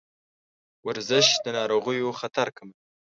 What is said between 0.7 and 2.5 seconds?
ورزش د ناروغیو خطر